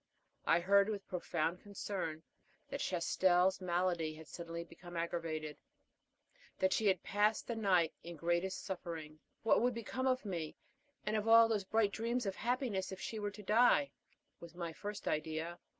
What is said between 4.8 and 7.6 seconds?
aggravated; that she had passed the